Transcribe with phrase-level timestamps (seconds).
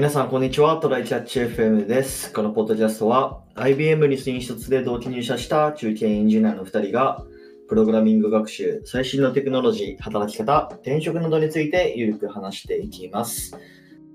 [0.00, 0.78] 皆さん、こんにちは。
[0.78, 2.32] トライキャッチ FM です。
[2.32, 7.22] このポッドキャストは、IBM に新卒で同期入社した中堅エンジニアの2人が、
[7.68, 13.54] プログラミング学習、最新のテクノロジー、働き方、転職などについてゆるく話していきます。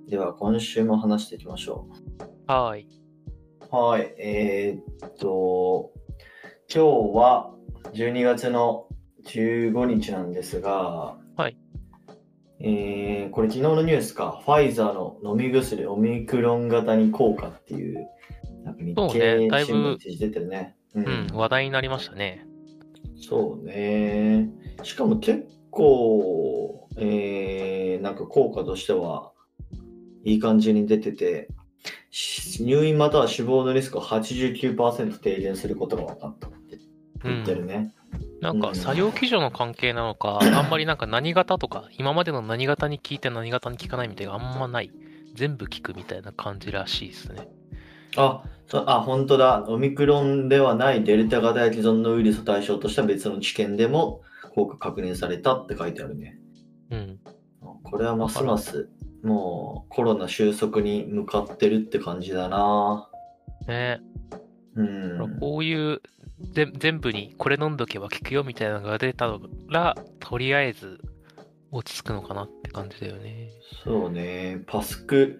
[0.09, 1.87] では、今週も話していきましょ
[2.47, 2.87] はい。
[3.71, 3.75] う。
[3.75, 4.15] はい。
[4.17, 5.91] えー、っと、
[6.67, 6.83] 今
[7.13, 7.53] 日は
[7.93, 8.87] 12月の
[9.27, 11.24] 15日なんですが、はい。
[12.59, 18.07] えー、これ昨日のニュースか、ファイザーの飲み薬オミクロン型に効果っていう、
[18.63, 20.75] なんか日経新聞記事出てるね。
[20.93, 22.45] ううん、話題になりましたね。
[23.17, 24.49] そうね。
[24.83, 29.31] しかも結構、えー、なんか効果としては
[30.23, 31.49] いい感じに出てて、
[32.11, 36.77] し入院または死亡のリスクを89%低減することが分かったって
[37.23, 37.94] 言ってるね。
[38.41, 44.91] なんかうん作業基準の関係なのか、あんまりなんか何型とか、今までの何型に聞いて何型に聞かないみたいなあんまない。
[45.33, 47.47] 全部聞くみたいな感じらしいですね。
[48.15, 49.65] あ、そあ、本当だ。
[49.67, 54.21] オミクロンではないデルタ型や既存のウイルスを対象とした別の治験でも
[54.53, 56.39] 効果確認されたって書いてあるね。
[56.91, 57.19] うん。
[57.83, 58.89] これはますます
[59.23, 63.09] もうコロナ収束に向かってるって感じだな。
[63.67, 63.99] ね
[64.75, 65.39] うん。
[65.39, 66.01] こういう、
[66.39, 69.31] ぜ全部にこれ飲んどけば効くよみたいなのが出た
[69.69, 70.99] ら、とりあえず
[71.71, 73.49] 落ち着くのかなって感じだよね。
[73.83, 74.63] そうね。
[74.67, 75.39] パスク、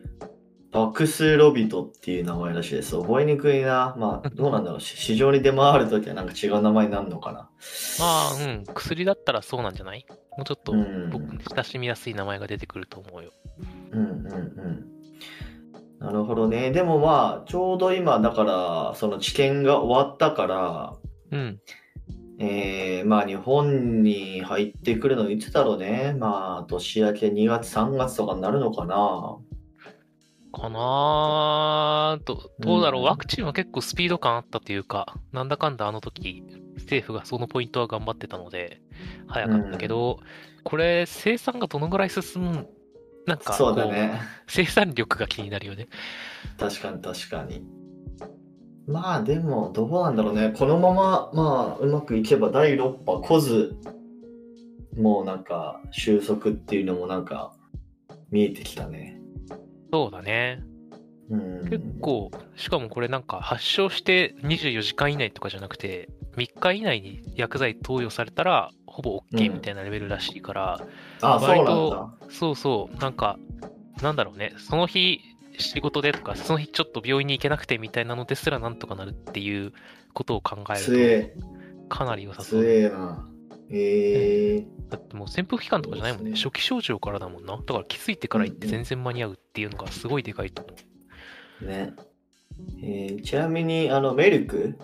[0.72, 3.00] パクスロビトっていう名前らしいです。
[3.00, 3.96] 覚えにくいな。
[3.98, 4.82] まあ、どうなんだろう。
[4.82, 7.40] し市場に出回るときはなんか違う名前になるのかな。
[7.40, 7.50] ま
[8.02, 10.06] あ、うん、薬だったらそうなんじゃない？
[10.38, 11.24] もうちょっとうん僕
[11.56, 13.32] 親しみやすい名前が出てくると思うよ。
[13.92, 14.86] うんうんうん。
[16.06, 16.70] なるほどね。
[16.70, 20.94] でもまあ、ちょうど今、だから、その治験が終わったから、
[21.32, 21.60] うん。
[22.38, 26.16] えー、まあ日本に入ってくるのいつだろうね。
[26.20, 29.38] まあ年明け2月3月とかになるのかな。
[30.54, 36.44] かなーと、どうだろう、うんワクチンは結構スピード感あったというか、なんだかんだあの時、
[36.76, 38.80] 政府がそのポイントは頑張ってたので、
[39.28, 40.20] 早かったけど、
[40.64, 42.70] これ、生産がどのぐらい進む、
[43.26, 44.22] なんか、こそうだね。
[44.48, 45.88] 生産力が気になるよね。
[46.60, 47.64] 確かに確かに。
[48.88, 50.54] まあでもどうなんだろうね。
[50.56, 53.76] このまままあうまくいけば第6波来ず
[54.96, 57.54] もうなんか収束っていうのもなんか
[58.32, 59.20] 見えてきたね。
[59.92, 60.64] そうだね。
[61.30, 70.80] うん、結構、しかもこれなんか発症して24時間以内とかじゃなくて、3日以内に薬剤投与されたら、ほぼ OK みたいなレベルらしいから、
[71.22, 72.30] うなん割とだ。
[72.30, 73.38] そうそう、なんか、
[74.02, 75.20] なんだろうね、その日
[75.58, 79.74] 仕事でとか、その日ちょっと病院に行けなくてみたいなのですらなんとかなるっていう
[80.14, 82.64] ことを考強えるえ、と、かなり良さそう。
[82.64, 83.30] 強えな。
[83.70, 87.58] ええだってもう潜伏期間とかじゃないもんね、ね初期症状からだもんな。
[87.58, 90.72] だから気づいてから行って全然間に合うっていうのがすごいでかいと思
[91.70, 91.94] ね。
[92.82, 94.78] えーちなみにあのメルク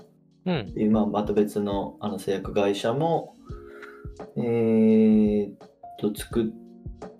[0.46, 0.52] う。
[0.52, 0.74] うん。
[0.76, 3.36] 今また別のあの製薬会社も、
[4.38, 5.58] えー、っ
[6.00, 6.46] と、作っ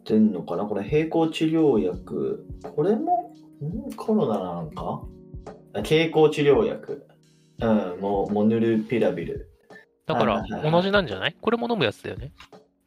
[0.04, 0.66] てんのかな？
[0.66, 2.46] これ、並行治療薬。
[2.76, 3.34] これも、
[3.64, 5.02] んコロナなのか？
[5.74, 7.08] あ経口治療薬。
[7.62, 9.50] うん、もう、モヌルピラビル。
[10.06, 11.36] だから同じなんじゃない？
[11.40, 12.34] これも飲むやつだよね。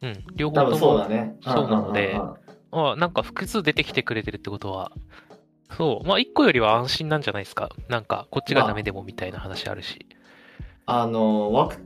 [0.03, 0.25] うん。
[0.35, 0.77] 両方とも。
[0.77, 1.37] そうだね。
[1.43, 4.93] そうなのでああ、なんか複数出てきてくれてるってことは、
[5.77, 6.07] そう。
[6.07, 7.71] まあ、一個よりは安心なんじゃないですか？
[7.89, 10.07] なんか、こっちがダメでもみたいな話あるし。
[10.87, 11.85] あの、ワク、ワク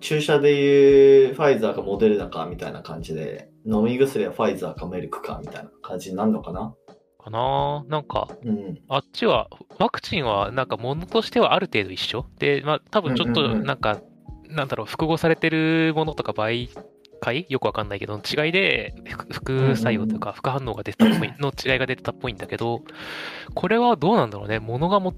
[0.00, 6.74] 注射でいうファイザーかモデルナかみたいな感じで、飲み薬はファイザーかメルクかみたいな感じになるのかな？
[7.22, 7.84] かな？
[7.88, 8.78] なんか、うん。
[8.88, 9.48] あっちは、
[9.78, 12.24] ワクチンは、なんか、ものとしてはある程度一緒？
[12.38, 14.00] で、まあ、多分ちょっと、なんか、
[14.48, 16.70] なんだろう、複合されてるものとか媒
[17.20, 17.46] 介？
[17.48, 22.80] よくわかんないけど、違いで、副副作用というか、副反応が出たっぽい、の 違いが出てたっぽいんだけど、
[23.54, 24.58] これはどうなんだろうね。
[24.58, 25.12] ものがも、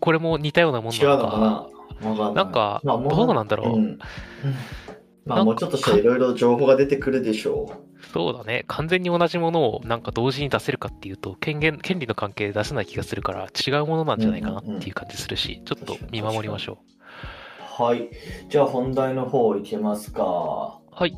[0.00, 1.44] これも似たようなもの違うのかな？
[1.46, 1.79] わかんない。
[2.00, 3.76] なんか、まあもどうなんだろう。
[3.76, 3.98] うん
[5.26, 7.70] まあもうちょっとしたらいろいろ情報が出てくるでしょ
[8.12, 8.64] そうだね。
[8.66, 16.78] 完全に同じものをなんか同時に出せるかっていうと、権限、権利の関係で出せない気がするから、違うものなんじゃないかなっていう感じするし、ちょっと見守りましょ
[17.78, 17.82] う。
[17.82, 18.10] はい。
[18.48, 20.22] じゃあ本題の方いきますか。
[20.22, 20.94] う。
[20.94, 21.16] はい。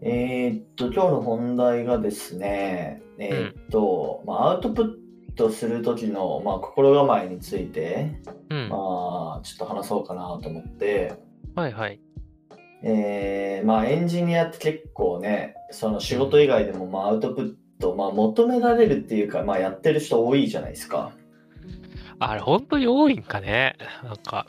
[0.00, 8.20] えーっと、今日の本題がですね、えーっと、まあアウトプットする時の、まあ、心構えについて、
[8.50, 8.68] うん。
[8.68, 8.76] ま
[9.38, 11.14] あちょっと話そうかなと思って、
[11.54, 12.00] はいはい。
[12.82, 21.12] えーまあエンジニアって結構ね、その仕事以外でもまあアウトプット、まあ求められるっていうか、まあやってる人多いじゃないですか。
[22.20, 23.76] あれ、本当に多いんかね？
[24.04, 24.46] なんか。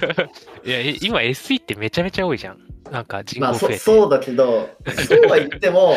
[0.64, 2.58] いや、い今 SE ってめちゃめちゃ多いじゃん。
[2.90, 3.72] なんか人まあそ。
[3.72, 4.68] そうだけど、
[5.06, 5.94] そうは言っても、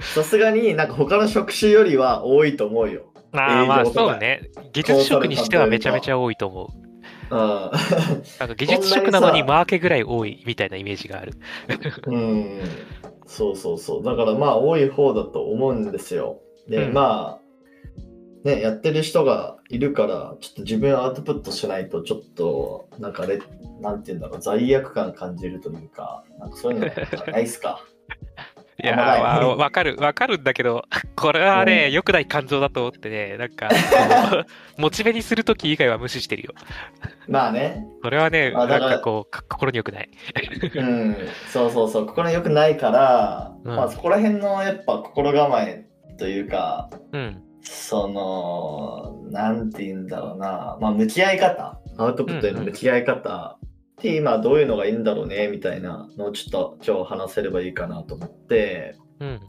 [0.00, 3.02] さすがになんか他の職種よりは多いと思うよ。
[3.32, 4.50] ああ、まあそうね。
[4.72, 6.83] 技術職にしてはめちゃめちゃ多いと思う。
[7.30, 7.38] うん。
[7.38, 7.70] なん
[8.48, 11.32] か技術職なのにマーケぐらい多いみたいなイメージがある。
[12.06, 12.60] うん。
[13.26, 14.04] そうそうそう。
[14.04, 16.40] だからまあ多い方だと思うんですよ。
[16.68, 17.44] で、うんまあ、
[18.44, 23.40] ね、やってる人がいるから、ちょっと自分アウトプットしないと、ちょっと、なんかレ、
[23.80, 26.86] なんて言うんだろう、罪悪感感じるというか、なんかそういうの
[27.32, 27.80] ないっすか？
[28.82, 28.86] い。
[28.86, 30.84] やまあわかる、わかるんだけど、
[31.16, 33.68] これはね、良くない感情だと思ってね、なんか、
[34.78, 36.54] モチベにするとき以外は無視してるよ。
[37.28, 40.10] まあね、それはね、なんかこう、か心に良くない。
[40.74, 41.16] うん、
[41.48, 43.76] そうそうそう、心良くないから、うん。
[43.76, 45.86] まあそこら辺のやっぱ心構え
[46.18, 47.42] というか、うん。
[47.62, 53.56] その、なんて言うんだろうな、まあ向き合い方、アウトプットへの向き合い方
[53.98, 59.40] って今どういうのがいいんだろうね、みたいなのをちょっと今日話せればいいかなと思って、うん。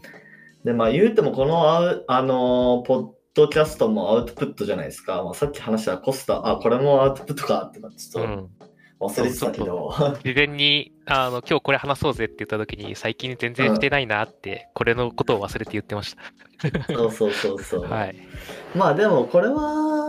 [0.63, 5.21] で、まあ言うてもこのアウ、あのーポッドキャストもアウトプットじゃないですか。
[5.23, 8.49] まあ、さっき話したコスタ、あ、これもアウトプットかってちうょっとん。
[8.99, 9.93] 忘れてたけど、
[10.23, 16.15] 事前に、あの、今日これ話そうぜって言った時に、最近全然してないなって、これのことを忘れて言ってまし
[16.87, 17.89] そうそうそうそう。
[17.89, 17.89] た。
[17.93, 18.15] はい。
[18.73, 20.04] まあでもこれは、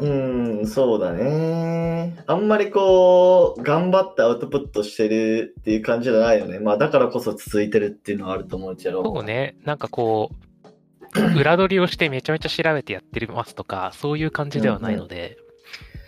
[0.00, 2.22] うん、そうだね。
[2.26, 6.58] あんまりこう、頑張ってアウトプットしてるっていう感じじゃないよね。
[6.58, 9.04] まあだからこそ続いてるっていうのはあると思うけど。
[9.04, 15.38] そうね、なんかこう、 裏取りをしてめちゃめちゃ調べてやってますとか、そういう感じではないので、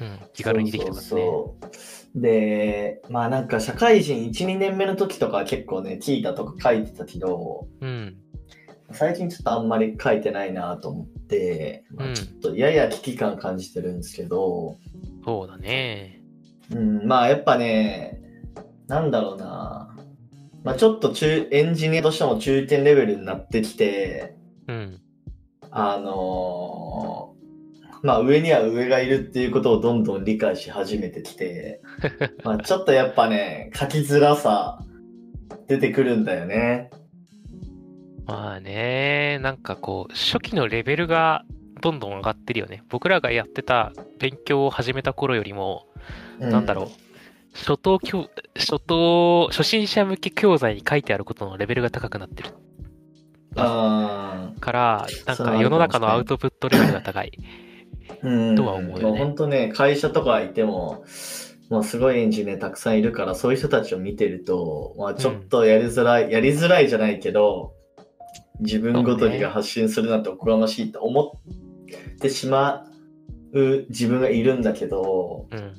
[0.00, 1.20] うん、気軽にできてますね。
[1.20, 8.16] そうそうそうで、まあなんか社会人1、2年目の時とかは結構ね、聞いたとか書いてたけど、うん。
[8.92, 14.76] 最近ちょっとあんまり書いてないなと思って、まうんあ、ちょっとやや危機感感じてるんですけど、
[15.24, 16.20] そうだね。
[16.70, 18.20] うん、まあやっぱね、
[18.88, 19.96] なんだろうな。
[20.64, 24.36] まあちょっと中、エンジニアとしても中堅レベルになってきて、
[24.68, 25.00] うん。
[25.70, 27.32] あのー
[28.02, 31.80] まあ上には上がいるっていうことをどんどん理解し始めてきて、
[32.44, 34.80] まあちょっとやっぱね、書きづらさ
[35.68, 36.90] 出てくるんだよね。
[38.26, 41.44] まあね、なんかこう、初期のレベルが
[41.80, 42.82] どんどん上がってるよね。
[42.88, 45.86] 僕らがやってた勉強を始めた頃よりも、
[46.38, 46.88] なんだろう。
[47.54, 52.50] 初等教、初等、初心者向け教材に書いてあることのレベルが高くなってる
[53.56, 57.32] あから、なんか世の中のアウトプットレベルが高い。
[58.22, 58.56] ーうん。
[58.56, 61.04] とは思うよね本当ね、会社とかいても、
[61.68, 67.74] もうすごいエンジニアたくさんいるから、そういう人たちを見てると、まあちょっとやりづらい、やりづらいじゃないけど、
[68.62, 71.40] 自分ごとにが発信するなんておこがましいと思
[72.14, 72.86] ってしま
[73.52, 75.74] う自分がいるんだけど、うん。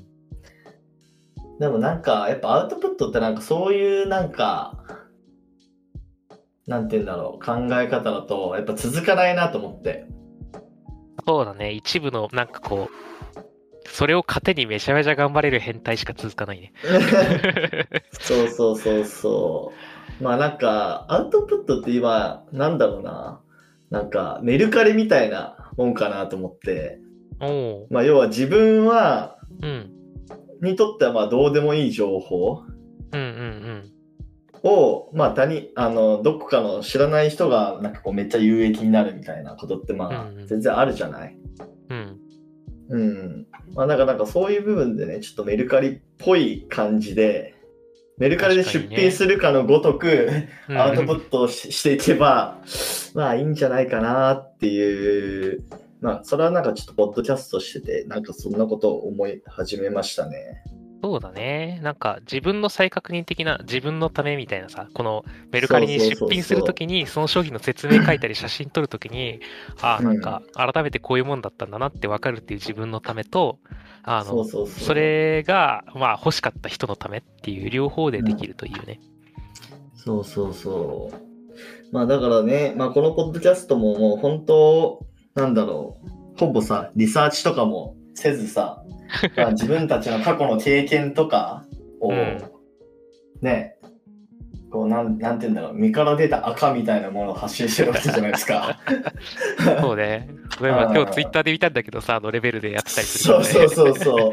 [1.59, 4.83] でもなんか、やっぱアウトプットってなんかそういうなんか、
[6.67, 10.05] なんて言うんだろう、考え方だと、やっぱ続かないなと思って。
[11.25, 11.71] そうだね。
[11.71, 16.73] 一部の、なんかこう、それを糧にめちゃめちゃ頑張れる変態しか続かないね。
[18.19, 19.92] そうそうそうそう。
[20.21, 23.41] まあなんか、アウトプットって今、なんだろうな。
[23.89, 26.99] なんか、メルカリみたいなもんかなと思って。
[27.89, 29.67] まあ要は自分は、う。
[29.67, 29.89] うん。
[30.61, 32.63] にとってはまあどうでもいい情報
[33.11, 33.91] うんうん
[34.63, 41.37] を、まあ他人、あの、どこかの知らない人がなんかこうめっちゃ有益になるみたいなことってまあうんうん全然あるじゃない？
[41.89, 42.19] うん。
[42.87, 43.01] うん。
[43.01, 43.47] うん。
[43.75, 47.55] まあなんかなんかそういう部分でね、ちょっとメルカリっぽい感じで、
[48.17, 50.29] メルカリで出品するかのごとく、
[50.69, 52.59] うんアウトプットをししていけば、
[53.13, 55.63] まあいいんじゃないかなっていう、
[56.01, 60.63] まあそれはなんかちょっとポッドキャストしてて、なんかそんなことを思い始めましたね。
[61.03, 61.81] そうだね。
[61.83, 69.41] なんか自分の再確認的な自分のためみたいなさ、このメルカリに出品するときに、その商品の説明書いたり写真撮るときに、
[69.81, 73.59] ああ、なんか改めてこういうもんだったんだなってわかるっていう自分のためと、
[74.03, 78.99] あの、それが、まあ欲しかった人のためっていう両方でできるというね。
[79.95, 81.93] そうそうそう。
[81.93, 85.05] まあだからね、まあこのポッドキャストももう本当、
[85.35, 88.83] なんだろう、ほぼさ、リサーチとかもせずさ、
[89.37, 91.65] まあ自分たちの過去の経験とか
[92.01, 92.43] を、うん
[93.41, 93.72] ね、
[94.73, 98.79] こうなん、なんて言うんだろう、身から出た赤みたいなものを発信してるわけじゃないですか。
[99.79, 100.27] そうね。
[100.59, 103.67] 例えば今日ツイッターで見たんだけどさ、あのレベルでやってたりすそうるよね。
[103.67, 104.31] そうそうそ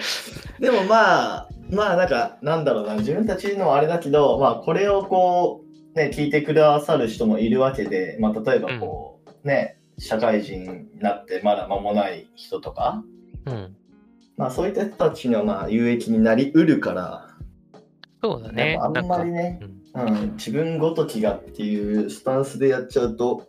[0.58, 0.62] う。
[0.62, 5.62] でもまあ、まあなんか、なんだろうな、自分たちのはあれだけど、まあこれをこ
[5.94, 13.04] う、ね、聞いてくださる人もいるわけで、まあ例えばこう、ね、社会人になってまだ間もない人とか、
[13.44, 13.76] うん。
[14.38, 17.30] まあそういった人たちにはまあ有益になりうるから、
[18.22, 18.78] やそうだね。
[18.80, 19.60] あんまりね、
[19.94, 23.48] うんうん、自分ごときがっていうスタンスでやっちゃうと、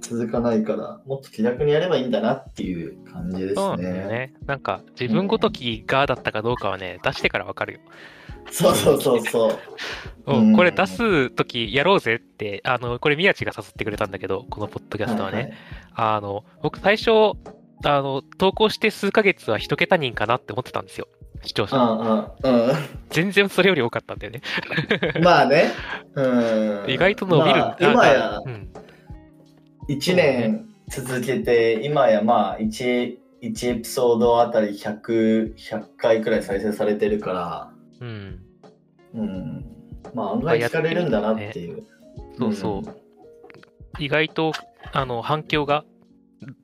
[0.00, 4.08] 続かないから、もっと気楽にやればいいんだなっていう感じですそうなんだよね。
[4.08, 4.34] ね。
[4.46, 7.80] なんか、自分ごときがだったかどうかはね、出してからわかるよ。
[8.50, 9.58] そうそうそうそう。
[10.26, 15.36] うんうんこれ出すときやろうぜって、あの、これ宮地が誘ってくれたんだけど、このポッドキャストはね。
[15.36, 15.52] はいはい
[15.94, 17.10] あの、僕最初、
[17.84, 21.08] あの、投稿して数ヶ月は一桁人かなって思ってたんですよ。
[21.44, 21.76] 視聴者。
[21.76, 22.72] うんうん
[23.10, 24.40] 全然それより多かったんだよね。
[25.16, 25.22] うん。
[25.22, 25.70] まあね。
[26.14, 26.90] うん。
[26.90, 27.58] 意外と伸びる。
[27.58, 28.68] まあ今やうん。
[29.88, 37.70] 1年続けて、今やまあ 1, 1エピソードあたり100、100回くらい再生されてるから、
[38.00, 38.40] うん。
[39.14, 39.64] うん。
[40.14, 41.84] まあ案外聞かれるんだなっていう。
[42.38, 43.02] そうそう。
[43.98, 44.52] 意外と、
[44.92, 45.84] あの、反響が、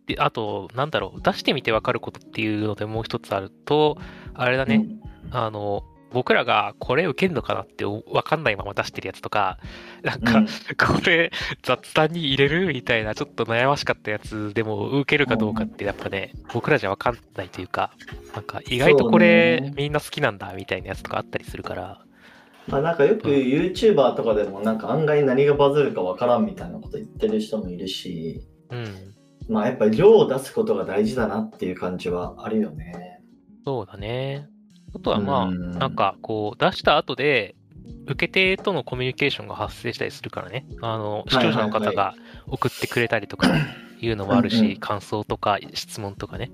[0.07, 3.99] であと、なんだろう、出してみてわかることっていうのでもう一つあると、
[4.39, 4.87] あれだね、
[5.31, 9.59] あの、僕らがこれ受けるのかなってわかんないまま出してるやつとか、
[10.03, 10.47] なんか、うん。
[10.47, 11.31] これ
[11.63, 17.93] 雑談に入れるみたいなちょっと悩ましかったやつでも受けるかどうかってやっぱね、僕らじゃわかんないというか、
[18.33, 19.75] なんか意外とこれね。
[19.77, 22.01] みんな好きなんだみたいなやつとかあったりするから、
[22.69, 29.15] まあなんかよく YouTuber とかでもなんか案外何がバズるかわからんみたいなこと言ってる人もいるし、うん。
[29.49, 33.08] まあやっぱり量を出すことが大事だなっていう感じはあるよね。
[33.65, 34.49] そうだね。
[34.95, 37.55] あとはまあ、うんなんかこう出した後で、
[38.07, 40.67] 受け手とのコミュニケーションが発生したりするからね。
[40.83, 42.15] あの、視聴者の方が
[42.47, 43.49] 送ってくれたりとか
[44.01, 46.51] いうのもあるし、うんうん感想とか質問とかね。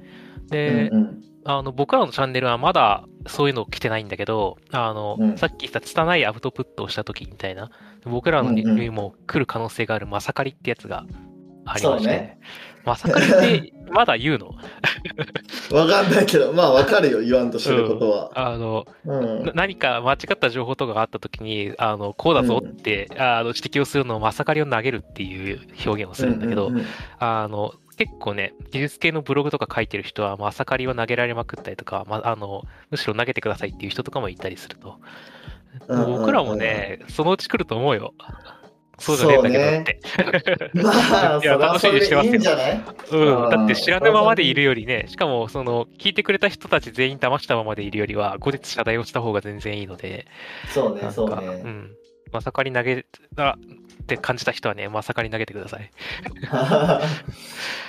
[0.51, 7.71] で、うんうんあの、僕らのチャンネルはまだそういうの来てないんだけど、あの、うんさっき言った拙いアウトプットをした時みたいな、
[8.05, 11.05] 僕らのにも来る可能性があるマサカリってやつが
[11.65, 12.39] ありましね。
[12.85, 14.55] マサカリってまだ言うの？
[15.71, 18.31] わかんないけど、まあわかるよ、言わんとしてることは。
[18.35, 19.45] あの、うん。
[19.47, 26.87] な何か間違った情報とかがあった時に、あの、こうだぞって、あの指摘をするのをマサカリを投げるっていう表現をするんだけど、うんうんうん。
[27.19, 34.99] あの、結構ね、技術系のブログとか書いてる人は、まあ、朝刈りは投げられまくったりとか、まあ、あの、むしろ投げてくださいっていう人とかもいたりすると。
[35.89, 36.19] うんうんうん。
[36.19, 38.13] 僕らもね、そのうち来ると思うよ。
[38.99, 40.71] そうじゃねえんだけどって。
[40.75, 40.91] ま
[41.37, 42.83] あ、 いや楽しみにしてますよいんじゃない？
[43.11, 43.51] うん。
[43.51, 50.27] だって知らぬままでいるよりね、しかも、その、聞いてくれた人たち全員騙したままでいるよりは、後日謝罪をした方が全然いいので、
[50.73, 51.47] そうね、そうね。
[51.63, 51.91] ん。
[52.33, 55.91] まさかり投げたって感じた人はね、まさかり投げてください。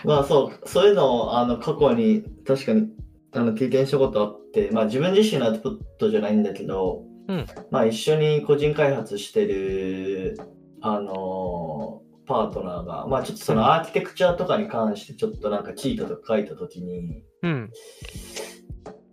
[0.06, 2.88] まあそう、そういうのをあの過去に確かに
[3.34, 10.38] あの経験したことあって、まあ自分自身のアウトプットじゃないんだけど、うんまあ一緒に個人開発してる、
[10.82, 17.72] あのーパートナーが、まあちょっとそのアーキテクチャーとかに関してちょっとなんか聞いたとか書いたときに、うん。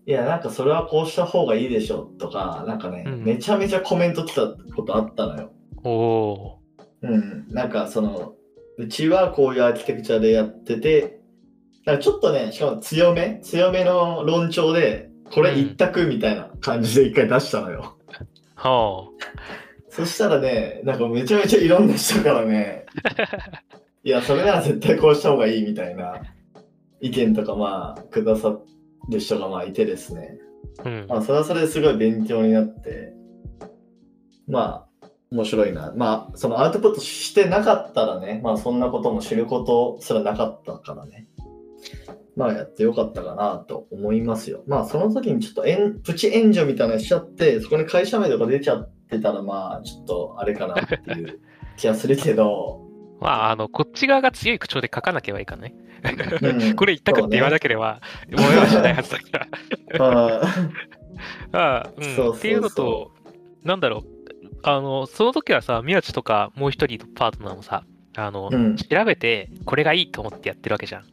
[0.07, 5.53] いやなんかそれはこうした方がいいでしょとか、なんかね、うんめちゃめちゃコメント来たことあったのよ。
[5.85, 6.59] おお
[7.03, 8.35] うん、なんかその
[8.79, 11.21] うちはこういうアーキテクチャでやってて
[11.85, 18.69] なんかちょっとねしかも強め強めの論調でこれ一択みたいな感じで一回出したのよ、ー。
[18.69, 19.09] は
[19.95, 22.87] そしたらねなんかめちゃめちゃいろんな人からね
[24.03, 26.23] いやそれなら絶対こうした方がいいみたいな
[27.03, 28.59] 意見とかまあくださ
[29.11, 30.39] る人がまあいてですね
[30.83, 30.89] あ。
[30.89, 31.07] うん。
[31.11, 33.13] まあそれはそれですごい勉強になって
[34.49, 35.93] まあ面白いな。
[35.97, 41.27] まあ、そのアウトプットしてなかったらね、まあそんなことも知ることすらなかったからね。
[42.37, 44.63] まあやってよかったかなと思いますよ。
[44.67, 51.41] まあその時にちょっとえんプチ援助みたいなのしちゃって、そこに会社名とか出ちゃってたらまあちょっとあれかなっていう
[51.77, 52.81] 気がするけど、
[53.21, 55.75] まあ、あの、こっち側が強い口調で書かなければいいからね。
[56.43, 56.75] うん。
[56.75, 60.37] これ一択って言わなければ、燃えはしないはずだから。
[60.43, 60.43] あ
[61.53, 62.37] ああ、うんそう。
[62.37, 63.13] っていうのと、
[63.63, 64.05] なんだろう、
[64.65, 67.85] あの、その時はさ、宮地とかもう一人のパートナーもさ、
[68.17, 68.77] あの、うん。
[68.77, 71.05] 調べて、これがいいと思ってやってるわけじゃん。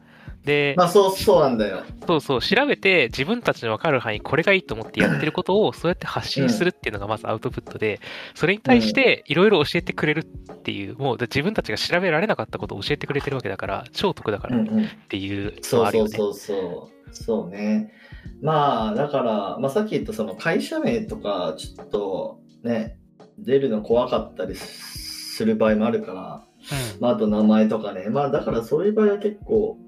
[0.44, 1.82] で、まあそう、そうなんだよ。
[2.06, 8.00] そうそう、調べて自分たちの分かる範囲、これがいいと思ってやってることを、そうやって発信するっていうのがまずアウトプットで、
[8.34, 14.88] それに対していろいろ教えてくれるっていう、もうで自分たちが調べられなかったことを教えてくれてるわけだから、超得だからっうんうん。
[15.08, 16.10] ていうのそうはあるよね。
[16.10, 17.14] そうそうそう。
[17.14, 17.92] そうね。
[18.42, 22.96] まあ、だから、まあ、さっき言ったその会社名とか、ちょっとね、
[23.38, 28.08] 出るの怖かったりする場合もあるから、うんまあ、あと名前とかね。
[28.10, 29.78] まあ、だからそういう場合は結構、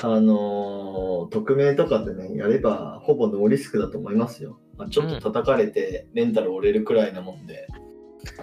[0.00, 4.58] あのー匿名とかでね、やればほぼノーリスクだと思いますよ。
[4.76, 7.66] まあ、ちょっと叩かれて、レンタル折れるくらいなもんで。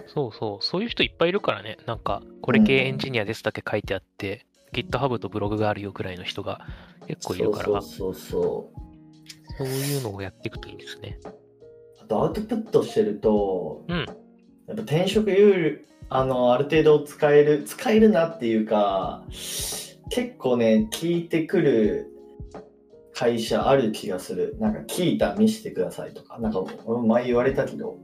[0.07, 1.77] そうそう、そういう人いっぱいいるからね。
[1.85, 6.65] なんか、これ系エンジニアですだけ書いてあって、GitHub とブログがあるよくらいの人が
[7.07, 8.83] 結構いるから、そうそうそうそう。
[9.57, 11.19] そういうのをやっていくといいですね。
[12.01, 14.05] あとアウトプットしてると、うん
[14.65, 19.23] やっぱ転職有あの、ある程度使える、使えるなっていうか、
[20.13, 22.07] 結構ね、聞いてくる
[23.13, 24.55] 会社ある気がする。
[24.59, 26.37] なんか聞いた、見せてくださいとか。
[26.37, 26.63] なんか、
[27.07, 27.97] 前言われたけど、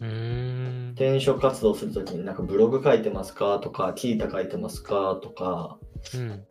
[0.00, 0.90] うーん。
[0.90, 5.78] 転職活動するときになんかブログ書いてますかとか、聞いた書いてますかとか、
[6.14, 6.44] うん。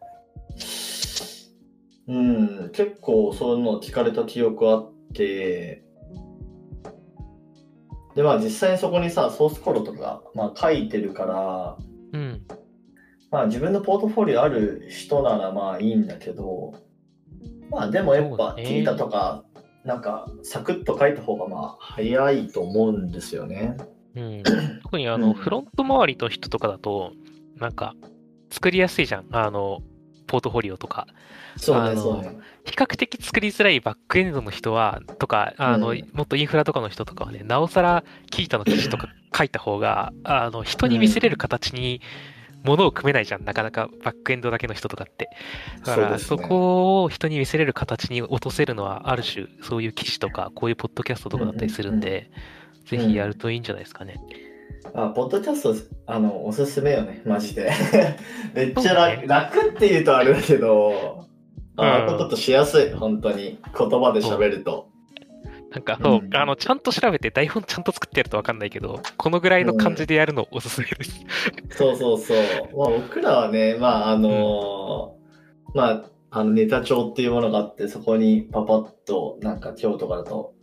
[2.09, 5.83] うん、結構そういうの聞かれた記憶あって、
[8.15, 11.77] で、まあ実際にそこにさ、ソースコードとか、まあ書いてるから、
[12.13, 12.41] うん。
[13.31, 16.73] まあ自分のポートフォリオある人ならまあいいんだけど、
[17.69, 19.43] まあでもやっぱ聞いたとか、
[19.83, 23.77] なんかサクッと書いた方がまあ早いと思うんですよね。
[24.15, 24.43] うん、
[24.83, 27.13] 特にあの、うんフロント周りの人とかだと、
[27.57, 27.95] なんか、
[28.49, 29.25] 作りやすいじゃん。
[29.31, 29.81] あの、
[30.25, 31.07] ポートフォリオとか。
[31.57, 32.37] そうね、そうね。
[32.65, 42.01] 比較的作りづらいバックエンドの人は、とか、あの、うんもっとインフラとかの人とかはね、なおさらキータの記事とか書いた方が、あの、人に見せれる形に、
[42.63, 43.45] ものを組めないじゃん。
[43.45, 45.29] なかなかバックエンドだけの人とかって。
[45.85, 52.31] だから、そ,、こを人に見せれる形に落とせるのは、ある種、そういう記事とか、こういうポッドキャストとかだったりするんで、
[52.85, 54.15] ぜひやるといいんじゃないですかね。
[54.93, 57.71] あ、ポッドキャスト、あの、おすすめよね、マジで。
[58.53, 61.25] めっちゃそうだ楽,、楽って言うとあれだけど、
[61.77, 63.59] あうんアウトプットしやすい、本当に。
[63.77, 64.89] 言葉で喋ると。
[65.71, 71.25] なんかそう、うんあの、ちゃんと調べて台本ちゃんと作ってやるとわかんないけど、このぐらいの感じでやるのおすすめです。
[71.71, 72.37] そうそうそう。
[72.77, 75.17] まあ、僕らはね、まあ、あのー
[75.73, 80.53] まあ、あの、ネタ帳っていうものがあって、そこにパパッと、なんか今日とかだと、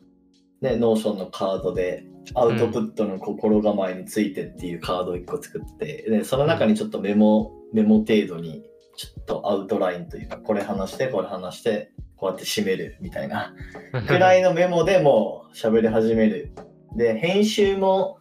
[0.60, 8.64] ね、 Notion のカードで、アウトプットの心構えについてっていうカードを1個作って、で、その中にちょっとメモ、メモ程度に、
[8.96, 13.54] ちょっとアウトラインというか、これ話して、これ話して、こうやって締めるみたいな。
[14.06, 16.52] くらいのメモでもう喋り始める。
[16.96, 18.18] で、編集も、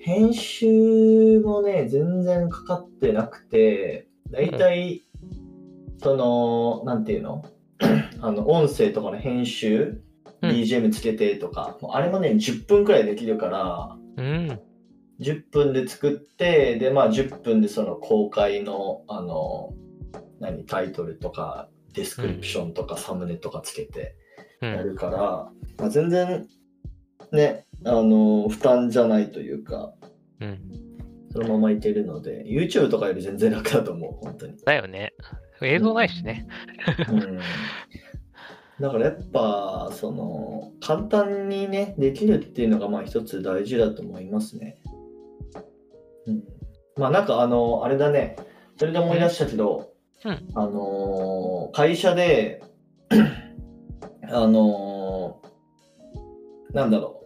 [0.00, 5.02] 編集もね、全然かかってなくて、だいたい、
[6.02, 7.44] その、なんていうの？
[8.20, 10.02] あの、音声とかの編集、
[10.40, 14.60] うん BGM つけてとか、もうあれもね、10分くらいできるから、うん。
[15.20, 19.72] 10分で作って、で、まあ10分でその公開の、あの、
[20.40, 24.16] 何、タイトルとか、ディスクリプションとかサムネとかつけて、
[24.60, 24.72] うん。
[24.72, 25.18] やるから、
[25.78, 26.46] まあ、全然
[27.32, 29.92] ね、あの負担じゃないというか、
[30.40, 30.60] うん。
[31.32, 34.56] そのままいけるので、YouTube とかより全然楽だと思う、本当に。
[34.64, 35.12] だよね。
[35.62, 36.46] 映像ないしね。
[37.08, 37.38] うん、
[38.80, 44.78] だからやっぱ、その、簡単にね、できるっていうのが、まあ一つ大事だと思いますね。
[46.26, 46.44] うん。
[46.96, 48.36] まあなんかあの、あれだね、
[48.76, 49.91] それで思い出したけど、
[50.24, 52.62] うんあのー会社で、
[54.30, 57.24] あのーなんだろ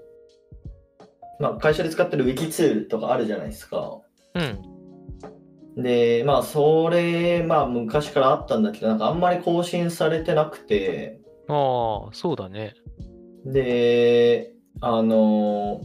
[1.40, 1.42] う。
[1.42, 4.00] まあ会社で使ってるウィキツールとかあるじゃないですか。
[4.34, 5.82] うん。
[5.82, 12.74] で、まあ、それ、まあ、昔からあったんだけど、なんかあんまり更新されてなくて、ああ、そうだね。
[13.44, 15.80] で、あの、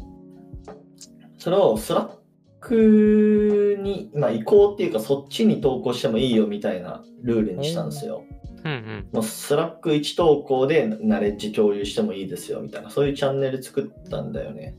[1.38, 8.24] それを Slack に、まあ、移行っていうか、そっちに投稿してもいいよみたいなルールにしたんですよ。
[8.64, 9.10] うんうん。
[9.12, 14.78] もう Slack 1投稿でナレッジ共有してもいいですよみたいな、そういうチャンネル作ったんだよね。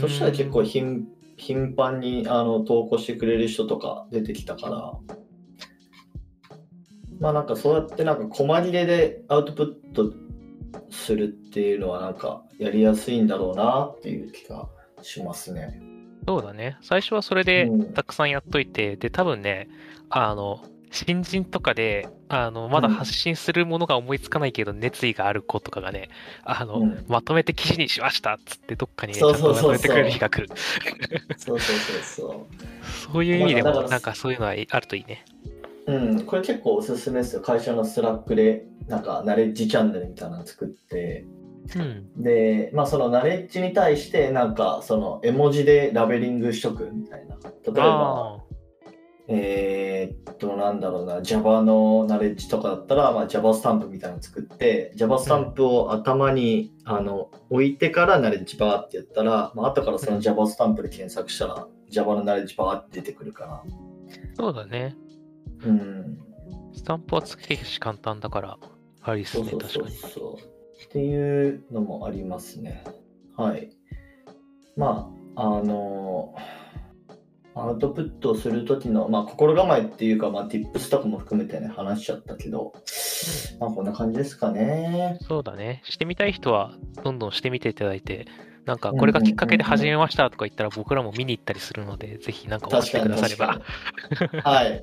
[0.00, 4.92] そしたら結構頻頻繁にあの投稿してくれる人とか出てきたから、
[7.20, 10.12] まあなんかそうやってなんか細切れでアウトプット
[10.90, 14.68] するっていうのはなんかやりやすいんだろうなっていう気が
[15.02, 15.80] しますね。
[16.26, 16.76] そうだね。
[16.82, 19.68] 最初はそれでうんたくさんやっといて、で、多分ね、
[20.10, 26.08] あの、新人とかで、あの、まだうん発信するものが思いつかないけど、熱意がある子とかがね、
[26.44, 30.48] あの、うんまとめて記事にしましたっつって、どっかにね、ちゃそうんそうそうそうとまとめてくれる日が来る。
[31.36, 33.12] そうそうそうそう。
[33.12, 35.24] そういう意味でも、なんかそういうのはあるといいね。
[35.86, 37.42] うん、これ結構おすすめですよ。
[37.42, 41.24] 会社の Slack で、なんか、ナレッジチャンネルみたいなの作って、
[41.74, 42.22] うん。
[42.22, 47.36] で、まあ、そのナレッジに対して、なんか、その絵文字でラベリングしとくみたいな。
[47.36, 48.46] 例えば、あ
[49.28, 63.54] えーっと、なんだろうな、Java のナレッジとかだったら、まあ、Java スタンプみたいなの作って、Java スタンプを頭に、あの置いてからナレッジばーってやったら、まあ後からその Java スタンプで検索したら、Java のナレッジばーって出てくるから。
[63.54, 63.62] あ、
[64.34, 64.96] そうだね。
[65.64, 66.18] うん。
[66.72, 68.58] スタンプはつけるし簡単だから、
[69.02, 69.96] ありそうそうそう確かに。
[70.12, 70.55] そう。
[70.84, 72.84] っていうのもありますね。
[73.36, 73.70] はい。
[74.76, 76.34] まあ、あの
[77.54, 82.74] アウトプットをするときの、まあ、心構えっていうか、まあ、tips とかも含めてね、話しちゃったけど、
[83.58, 85.18] まあ、こんな感じですかね。
[85.22, 85.80] そうだね。
[85.84, 88.26] してみたい人は、どんどんしてみていただいて、
[88.66, 93.60] なんかこれがきっかけで始めましたとか言ったら僕らも見に行ったりするので、ぜひなんか送ってくだされば。
[94.42, 94.82] はい。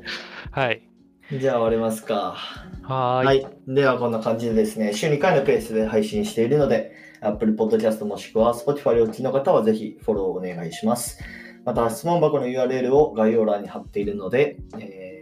[0.51, 0.82] はい。
[1.31, 2.36] じゃあ終わりますか。
[2.83, 3.25] はーい。
[3.25, 3.47] はい。
[3.67, 11.19] ではこんな感じでですね、週2回のペースで配信しているので、Apple Podcast もしくは Spotify をお聞きの方はぜひフォローお願いします。
[11.65, 15.13] また、質問箱の URL を概要欄に貼っているので、えー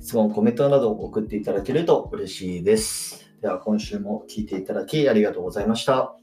[0.00, 3.30] 質問、コメントなどを送っていただけると嬉しいです。
[3.40, 5.98] では今週も聞いていただきありがとうございました。
[5.98, 6.16] あ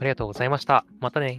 [0.00, 0.84] りがとうございました。
[1.00, 1.38] またね。